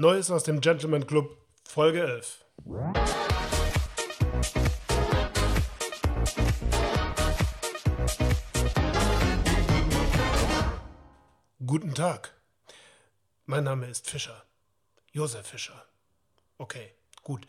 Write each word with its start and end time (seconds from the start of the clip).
Neues 0.00 0.30
aus 0.30 0.44
dem 0.44 0.60
Gentleman 0.60 1.08
Club, 1.08 1.36
Folge 1.64 2.04
11. 2.04 2.44
Guten 11.66 11.94
Tag. 11.96 12.32
Mein 13.46 13.64
Name 13.64 13.88
ist 13.88 14.08
Fischer. 14.08 14.44
Josef 15.10 15.48
Fischer. 15.48 15.84
Okay, 16.58 16.92
gut. 17.24 17.48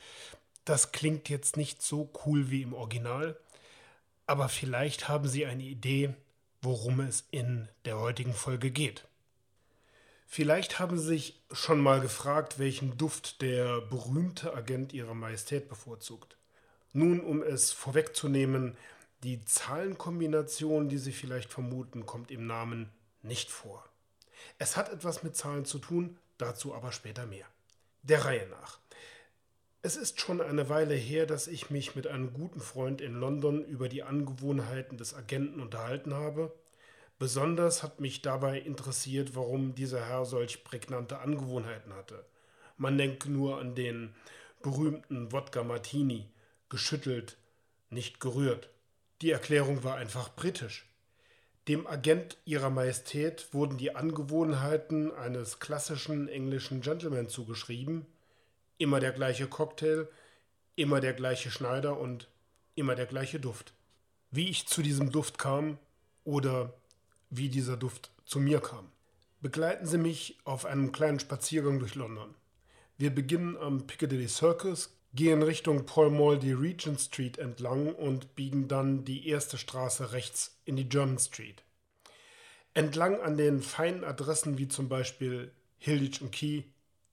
Das 0.65 0.91
klingt 0.91 1.29
jetzt 1.29 1.55
nicht 1.55 1.83
so 1.83 2.11
cool 2.25 2.49
wie 2.49 2.63
im 2.63 2.73
Original, 2.73 3.39
aber 4.25 4.49
vielleicht 4.49 5.07
haben 5.07 5.27
Sie 5.27 5.45
eine 5.45 5.61
Idee, 5.61 6.15
worum 6.63 6.99
es 7.01 7.27
in 7.29 7.69
der 7.85 7.99
heutigen 7.99 8.33
Folge 8.33 8.71
geht. 8.71 9.07
Vielleicht 10.31 10.77
haben 10.77 10.99
Sie 10.99 11.07
sich 11.07 11.41
schon 11.51 11.81
mal 11.81 12.01
gefragt, 12.01 12.59
welchen 12.59 12.95
Duft 12.99 13.41
der 13.41 13.81
berühmte 13.81 14.53
Agent 14.53 14.93
Ihrer 14.93 15.15
Majestät 15.15 15.67
bevorzugt. 15.67 16.37
Nun, 16.93 17.19
um 17.19 17.41
es 17.41 17.71
vorwegzunehmen, 17.71 18.77
die 19.23 19.43
Zahlenkombination, 19.43 20.87
die 20.87 20.99
Sie 20.99 21.13
vielleicht 21.13 21.51
vermuten, 21.51 22.05
kommt 22.05 22.29
im 22.29 22.45
Namen 22.45 22.91
nicht 23.23 23.49
vor. 23.49 23.83
Es 24.59 24.77
hat 24.77 24.93
etwas 24.93 25.23
mit 25.23 25.35
Zahlen 25.35 25.65
zu 25.65 25.79
tun, 25.79 26.15
dazu 26.37 26.75
aber 26.75 26.91
später 26.91 27.25
mehr. 27.25 27.47
Der 28.03 28.23
Reihe 28.23 28.47
nach. 28.49 28.77
Es 29.81 29.95
ist 29.95 30.21
schon 30.21 30.41
eine 30.41 30.69
Weile 30.69 30.93
her, 30.93 31.25
dass 31.25 31.47
ich 31.47 31.71
mich 31.71 31.95
mit 31.95 32.05
einem 32.05 32.33
guten 32.33 32.59
Freund 32.59 33.01
in 33.01 33.15
London 33.15 33.65
über 33.65 33.89
die 33.89 34.03
Angewohnheiten 34.03 34.95
des 34.95 35.15
Agenten 35.15 35.59
unterhalten 35.59 36.13
habe. 36.13 36.53
Besonders 37.19 37.83
hat 37.83 37.99
mich 37.99 38.21
dabei 38.21 38.59
interessiert, 38.59 39.35
warum 39.35 39.75
dieser 39.75 40.05
Herr 40.05 40.25
solch 40.25 40.63
prägnante 40.63 41.19
Angewohnheiten 41.19 41.93
hatte. 41.93 42.25
Man 42.77 42.97
denke 42.97 43.29
nur 43.29 43.59
an 43.59 43.75
den 43.75 44.15
berühmten 44.63 45.31
Wodka 45.31 45.63
Martini, 45.63 46.29
geschüttelt, 46.69 47.37
nicht 47.89 48.19
gerührt. 48.21 48.69
Die 49.21 49.31
Erklärung 49.31 49.83
war 49.83 49.97
einfach 49.97 50.33
britisch. 50.33 50.87
Dem 51.67 51.85
Agent 51.87 52.37
ihrer 52.45 52.69
Majestät 52.69 53.53
wurden 53.53 53.77
die 53.77 53.95
Angewohnheiten 53.95 55.13
eines 55.13 55.59
klassischen 55.59 56.29
englischen 56.29 56.81
Gentleman 56.81 57.27
zugeschrieben, 57.27 58.05
Immer 58.81 59.01
der 59.01 59.11
gleiche 59.11 59.45
Cocktail, 59.45 60.07
immer 60.77 61.01
der 61.01 61.11
gleiche 61.13 61.51
Schneider 61.51 61.99
und 61.99 62.29
immer 62.75 62.95
der 62.95 63.07
gleiche 63.07 63.37
Duft. 63.37 63.73
Wie 64.31 64.47
ich 64.47 64.67
zu 64.67 64.81
diesem 64.81 65.11
Duft 65.11 65.37
kam 65.37 65.77
oder 66.23 66.73
wie 67.29 67.49
dieser 67.49 67.77
Duft 67.77 68.11
zu 68.25 68.39
mir 68.39 68.59
kam. 68.59 68.91
Begleiten 69.41 69.85
Sie 69.85 69.97
mich 69.97 70.37
auf 70.43 70.65
einem 70.65 70.91
kleinen 70.91 71.19
Spaziergang 71.19 71.79
durch 71.79 71.95
London. 71.95 72.35
Wir 72.97 73.09
beginnen 73.13 73.57
am 73.57 73.87
Piccadilly 73.87 74.27
Circus, 74.27 74.93
gehen 75.13 75.41
Richtung 75.41 75.85
Pall 75.85 76.09
Mall 76.09 76.37
die 76.37 76.51
Regent 76.51 76.99
Street 76.99 77.37
entlang 77.37 77.95
und 77.95 78.35
biegen 78.35 78.67
dann 78.67 79.05
die 79.05 79.27
erste 79.27 79.57
Straße 79.57 80.11
rechts 80.11 80.59
in 80.65 80.75
die 80.75 80.89
German 80.89 81.17
Street. 81.17 81.63
Entlang 82.73 83.19
an 83.21 83.37
den 83.37 83.61
feinen 83.61 84.03
Adressen 84.03 84.57
wie 84.57 84.67
zum 84.67 84.89
Beispiel 84.89 85.51
Hilditch 85.77 86.21
und 86.21 86.31
Key, 86.31 86.63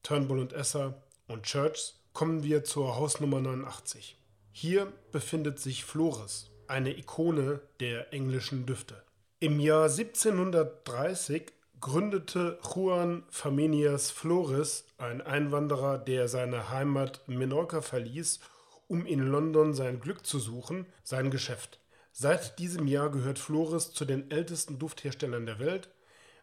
Turnbull 0.03 0.41
und 0.41 0.53
Esser, 0.53 1.03
und 1.29 1.45
Churchs 1.45 2.01
kommen 2.13 2.43
wir 2.43 2.65
zur 2.65 2.97
Hausnummer 2.97 3.41
89. 3.41 4.17
Hier 4.53 4.93
befindet 5.13 5.59
sich 5.59 5.85
Flores, 5.85 6.51
eine 6.67 6.97
Ikone 6.97 7.61
der 7.81 8.13
englischen 8.13 8.65
Düfte. 8.65 9.06
Im 9.39 9.61
Jahr 9.61 9.91
1730 9.91 11.53
gründete 11.79 12.59
Juan 12.75 13.23
Famenias 13.29 14.11
Flores, 14.11 14.87
ein 14.97 15.21
Einwanderer, 15.21 15.99
der 15.99 16.29
seine 16.29 16.71
Heimat 16.71 17.21
Menorca 17.29 17.83
verließ, 17.83 18.41
um 18.89 19.05
in 19.05 19.21
London 19.21 19.75
sein 19.75 20.01
Glück 20.01 20.25
zu 20.25 20.39
suchen, 20.39 20.87
sein 21.03 21.31
Geschäft. 21.31 21.81
Seit 22.13 22.59
diesem 22.59 22.87
Jahr 22.87 23.11
gehört 23.11 23.39
Flores 23.39 23.93
zu 23.93 24.07
den 24.07 24.31
ältesten 24.31 24.79
Duftherstellern 24.79 25.45
der 25.45 25.59
Welt. 25.59 25.91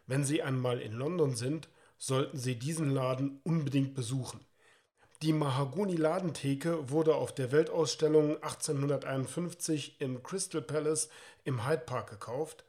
Wenn 0.06 0.22
Sie 0.22 0.44
einmal 0.44 0.80
in 0.80 0.92
London 0.92 1.34
sind, 1.34 1.68
sollten 1.98 2.38
Sie 2.38 2.60
diesen 2.60 2.90
Laden 2.90 3.40
unbedingt 3.42 3.96
besuchen. 3.96 4.38
Die 5.20 5.32
Mahagoni-Ladentheke 5.32 6.90
wurde 6.90 7.16
auf 7.16 7.34
der 7.34 7.50
Weltausstellung 7.50 8.36
1851 8.36 10.00
im 10.00 10.22
Crystal 10.22 10.62
Palace 10.62 11.08
im 11.42 11.66
Hyde 11.66 11.82
Park 11.84 12.10
gekauft. 12.10 12.64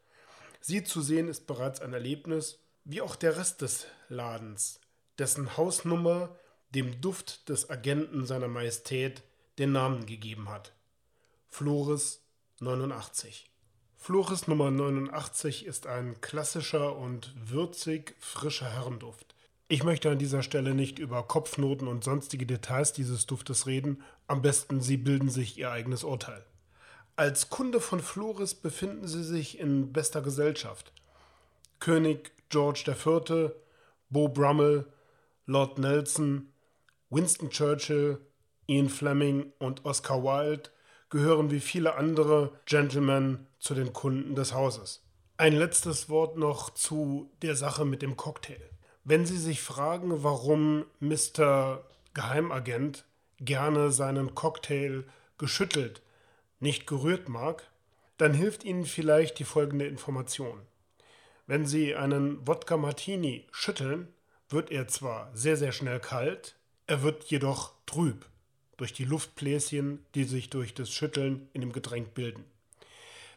Sie 0.67 0.83
zu 0.83 1.03
sehen 1.03 1.27
ist 1.27 1.45
bereits 1.45 1.79
ein 1.79 1.93
Erlebnis, 1.93 2.57
wie 2.85 2.99
auch 2.99 3.15
der 3.15 3.37
Rest 3.37 3.61
des 3.61 3.85
Ladens, 4.09 4.79
dessen 5.19 5.57
Hausnummer 5.57 6.35
dem 6.71 7.01
Duft 7.01 7.49
des 7.49 7.69
Agenten 7.69 8.25
seiner 8.25 8.47
Majestät 8.47 9.21
den 9.59 9.73
Namen 9.73 10.07
gegeben 10.07 10.49
hat. 10.49 10.73
Flores 11.47 12.23
89. 12.61 13.51
Flores 13.95 14.47
Nummer 14.47 14.71
89 14.71 15.67
ist 15.67 15.85
ein 15.85 16.19
klassischer 16.19 16.97
und 16.97 17.35
würzig 17.37 18.15
frischer 18.19 18.71
Herrenduft. 18.71 19.35
Ich 19.67 19.83
möchte 19.83 20.09
an 20.09 20.17
dieser 20.17 20.41
Stelle 20.41 20.73
nicht 20.73 20.97
über 20.97 21.27
Kopfnoten 21.27 21.87
und 21.87 22.03
sonstige 22.03 22.47
Details 22.47 22.91
dieses 22.91 23.27
Duftes 23.27 23.67
reden, 23.67 24.01
am 24.25 24.41
besten 24.41 24.81
Sie 24.81 24.97
bilden 24.97 25.29
sich 25.29 25.59
Ihr 25.59 25.69
eigenes 25.69 26.03
Urteil. 26.03 26.43
Als 27.17 27.49
Kunde 27.49 27.79
von 27.79 28.01
Flores 28.01 28.55
befinden 28.55 29.07
Sie 29.07 29.23
sich 29.23 29.57
in 29.57 29.93
bester 29.93 30.21
Gesellschaft. 30.21 30.91
König 31.79 32.33
George 32.49 32.83
IV., 32.87 33.51
Beau 34.09 34.27
Brummel, 34.27 34.85
Lord 35.45 35.79
Nelson, 35.79 36.51
Winston 37.09 37.49
Churchill, 37.49 38.19
Ian 38.67 38.89
Fleming 38.89 39.53
und 39.59 39.85
Oscar 39.85 40.23
Wilde 40.23 40.69
gehören 41.09 41.51
wie 41.51 41.61
viele 41.61 41.95
andere 41.95 42.51
Gentlemen 42.65 43.47
zu 43.59 43.75
den 43.75 43.93
Kunden 43.93 44.35
des 44.35 44.53
Hauses. 44.53 45.01
Ein 45.37 45.53
letztes 45.53 46.09
Wort 46.09 46.35
noch 46.35 46.71
zu 46.71 47.31
der 47.41 47.55
Sache 47.55 47.85
mit 47.85 48.01
dem 48.01 48.17
Cocktail. 48.17 48.69
Wenn 49.05 49.25
Sie 49.25 49.37
sich 49.37 49.61
fragen, 49.61 50.21
warum 50.23 50.85
Mr. 50.99 51.81
Geheimagent 52.13 53.05
gerne 53.39 53.91
seinen 53.91 54.35
Cocktail 54.35 55.05
geschüttelt, 55.37 56.01
nicht 56.59 56.87
gerührt 56.87 57.29
mag, 57.29 57.69
dann 58.17 58.33
hilft 58.33 58.63
Ihnen 58.63 58.85
vielleicht 58.85 59.39
die 59.39 59.43
folgende 59.43 59.85
Information. 59.85 60.61
Wenn 61.47 61.65
Sie 61.65 61.95
einen 61.95 62.45
Wodka 62.47 62.77
Martini 62.77 63.47
schütteln, 63.51 64.07
wird 64.49 64.71
er 64.71 64.87
zwar 64.87 65.31
sehr, 65.33 65.57
sehr 65.57 65.71
schnell 65.71 65.99
kalt, 65.99 66.55
er 66.87 67.01
wird 67.01 67.25
jedoch 67.25 67.73
trüb 67.85 68.25
durch 68.77 68.93
die 68.93 69.05
Luftbläschen, 69.05 70.05
die 70.15 70.23
sich 70.23 70.49
durch 70.49 70.73
das 70.73 70.91
Schütteln 70.91 71.49
in 71.53 71.61
dem 71.61 71.71
Getränk 71.71 72.13
bilden. 72.13 72.45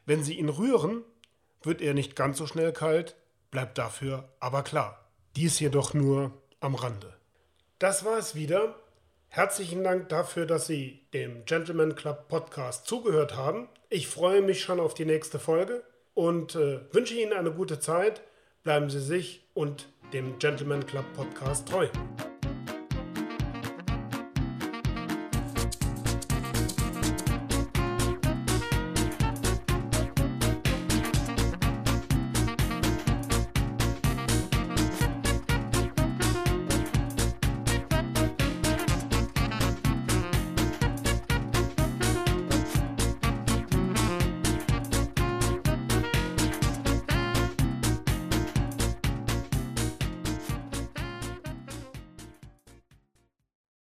Wenn 0.07 0.23
Sie 0.25 0.39
ihn 0.39 0.49
rühren, 0.49 1.03
wird 1.63 1.81
er 1.81 1.95
nicht 1.95 2.17
ganz 2.17 2.39
so 2.39 2.47
schnell 2.47 2.73
kalt, 2.73 3.17
bleibt 3.51 3.79
dafür 3.79 4.29
aber 4.41 4.63
klar. 4.63 5.05
Dies 5.37 5.61
jedoch 5.61 5.95
nur 5.95 6.33
am 6.61 6.75
Rande. 6.75 7.15
Das 7.79 8.05
war 8.05 8.19
es 8.19 8.35
wieder. 8.35 8.75
Herzlichen 9.29 9.85
Dank 9.85 10.09
dafür, 10.09 10.47
dass 10.47 10.67
Sie 10.67 11.01
dem 11.13 11.45
Gentleman 11.45 11.95
Club 11.95 12.29
Podcast 12.29 12.87
zugehört 12.87 13.37
haben. 13.37 13.69
Ich 13.91 14.09
freue 14.09 14.43
mich 14.43 14.63
schon 14.63 14.81
auf 14.81 14.95
die 14.95 15.05
nächste 15.05 15.39
Folge 15.39 15.83
und 16.15 16.55
äh, 16.55 16.81
wünsche 16.93 17.15
Ihnen 17.15 17.33
eine 17.33 17.53
gute 17.53 17.79
Zeit. 17.79 18.23
Bleiben 18.65 18.91
Sie 18.91 19.01
sich 19.01 19.47
und 19.55 19.89
dem 20.13 20.39
Gentleman 20.39 20.85
Club 20.87 21.05
Podcast 21.15 21.69
treu. 21.69 21.89